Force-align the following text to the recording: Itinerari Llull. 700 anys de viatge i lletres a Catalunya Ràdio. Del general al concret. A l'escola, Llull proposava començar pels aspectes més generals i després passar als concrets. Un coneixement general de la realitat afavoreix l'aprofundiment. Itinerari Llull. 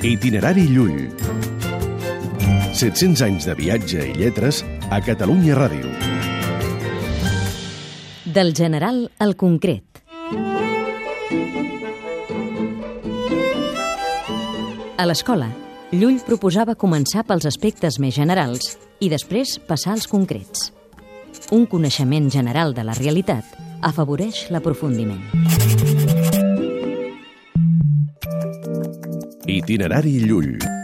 Itinerari 0.00 0.62
Llull. 0.70 1.08
700 2.70 3.22
anys 3.26 3.48
de 3.48 3.54
viatge 3.58 4.04
i 4.06 4.12
lletres 4.14 4.60
a 4.94 5.00
Catalunya 5.02 5.56
Ràdio. 5.58 5.90
Del 8.22 8.54
general 8.54 9.08
al 9.18 9.34
concret. 9.34 9.82
A 14.94 15.06
l'escola, 15.10 15.50
Llull 15.90 16.22
proposava 16.22 16.78
començar 16.78 17.26
pels 17.26 17.50
aspectes 17.50 17.98
més 17.98 18.14
generals 18.14 18.76
i 19.02 19.10
després 19.10 19.58
passar 19.58 19.96
als 19.96 20.06
concrets. 20.06 20.70
Un 21.50 21.66
coneixement 21.66 22.30
general 22.30 22.70
de 22.70 22.86
la 22.86 22.94
realitat 22.94 23.58
afavoreix 23.82 24.46
l'aprofundiment. 24.54 25.97
Itinerari 29.48 30.20
Llull. 30.20 30.77